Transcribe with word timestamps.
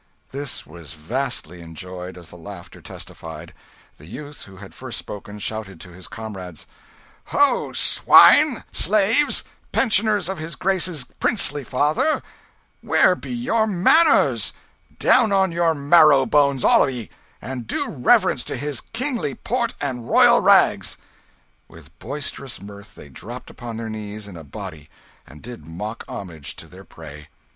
This 0.31 0.65
was 0.65 0.93
vastly 0.93 1.61
enjoyed, 1.61 2.17
as 2.17 2.31
the 2.31 2.35
laughter 2.35 2.81
testified. 2.81 3.53
The 3.97 4.07
youth 4.07 4.45
who 4.45 4.55
had 4.55 4.73
first 4.73 4.97
spoken, 4.97 5.37
shouted 5.37 5.79
to 5.81 5.89
his 5.91 6.07
comrades 6.07 6.65
"Ho, 7.25 7.71
swine, 7.73 8.63
slaves, 8.71 9.43
pensioners 9.71 10.27
of 10.27 10.39
his 10.39 10.55
grace's 10.55 11.03
princely 11.19 11.63
father, 11.63 12.23
where 12.81 13.13
be 13.15 13.31
your 13.31 13.67
manners? 13.67 14.53
Down 14.97 15.31
on 15.31 15.51
your 15.51 15.75
marrow 15.75 16.25
bones, 16.25 16.63
all 16.63 16.81
of 16.83 16.89
ye, 16.89 17.11
and 17.39 17.67
do 17.67 17.87
reverence 17.87 18.43
to 18.45 18.57
his 18.57 18.81
kingly 18.81 19.35
port 19.35 19.75
and 19.79 20.09
royal 20.09 20.41
rags!" 20.41 20.97
With 21.67 21.99
boisterous 21.99 22.59
mirth 22.59 22.95
they 22.95 23.09
dropped 23.09 23.51
upon 23.51 23.77
their 23.77 23.87
knees 23.87 24.27
in 24.27 24.35
a 24.35 24.43
body 24.43 24.89
and 25.27 25.43
did 25.43 25.67
mock 25.67 26.03
homage 26.07 26.55
to 26.55 26.65
their 26.67 26.85
prey. 26.85 27.27